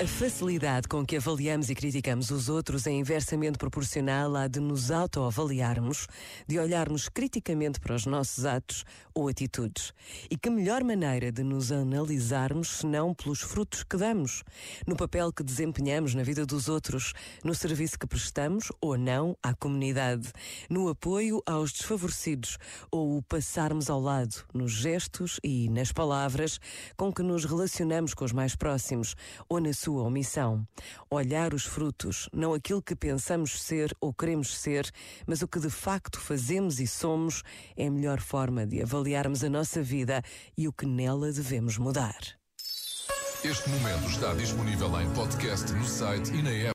A 0.00 0.06
facilidade 0.06 0.88
com 0.88 1.04
que 1.04 1.18
avaliamos 1.18 1.68
e 1.68 1.74
criticamos 1.74 2.30
os 2.30 2.48
outros 2.48 2.86
é 2.86 2.90
inversamente 2.90 3.58
proporcional 3.58 4.34
à 4.34 4.48
de 4.48 4.58
nos 4.58 4.90
autoavaliarmos, 4.90 6.06
de 6.48 6.58
olharmos 6.58 7.06
criticamente 7.10 7.78
para 7.78 7.94
os 7.94 8.06
nossos 8.06 8.46
atos 8.46 8.82
ou 9.14 9.28
atitudes. 9.28 9.92
E 10.30 10.38
que 10.38 10.48
melhor 10.48 10.82
maneira 10.82 11.30
de 11.30 11.42
nos 11.42 11.70
analisarmos 11.70 12.78
senão 12.78 13.12
pelos 13.12 13.42
frutos 13.42 13.82
que 13.82 13.98
damos, 13.98 14.42
no 14.86 14.96
papel 14.96 15.30
que 15.34 15.42
desempenhamos 15.42 16.14
na 16.14 16.22
vida 16.22 16.46
dos 16.46 16.70
outros, 16.70 17.12
no 17.44 17.54
serviço 17.54 17.98
que 17.98 18.06
prestamos 18.06 18.72
ou 18.80 18.96
não 18.96 19.36
à 19.42 19.52
comunidade, 19.52 20.32
no 20.70 20.88
apoio 20.88 21.42
aos 21.44 21.72
desfavorecidos 21.72 22.56
ou 22.90 23.18
o 23.18 23.22
passarmos 23.22 23.90
ao 23.90 24.00
lado, 24.00 24.46
nos 24.54 24.72
gestos 24.72 25.38
e 25.44 25.68
nas 25.68 25.92
palavras 25.92 26.58
com 26.96 27.12
que 27.12 27.22
nos 27.22 27.44
relacionamos 27.44 28.14
com 28.14 28.24
os 28.24 28.32
mais 28.32 28.56
próximos 28.56 29.14
ou 29.46 29.60
na 29.60 29.74
sua 29.74 29.89
sua 29.90 30.04
omissão. 30.04 30.64
Olhar 31.10 31.52
os 31.52 31.64
frutos, 31.64 32.28
não 32.32 32.54
aquilo 32.54 32.80
que 32.80 32.94
pensamos 32.94 33.60
ser 33.60 33.92
ou 34.00 34.14
queremos 34.14 34.56
ser, 34.56 34.88
mas 35.26 35.42
o 35.42 35.48
que 35.48 35.58
de 35.58 35.68
facto 35.68 36.20
fazemos 36.20 36.78
e 36.78 36.86
somos, 36.86 37.42
é 37.76 37.88
a 37.88 37.90
melhor 37.90 38.20
forma 38.20 38.64
de 38.64 38.80
avaliarmos 38.80 39.42
a 39.42 39.50
nossa 39.50 39.82
vida 39.82 40.22
e 40.56 40.68
o 40.68 40.72
que 40.72 40.86
nela 40.86 41.32
devemos 41.32 41.76
mudar. 41.76 42.20
Este 43.42 43.68
momento 43.70 44.06
está 44.08 44.32
disponível 44.34 45.00
em 45.00 45.10
podcast 45.10 45.72
no 45.72 45.84
site 45.84 46.30
e 46.34 46.42
na 46.42 46.50
app. 46.50 46.68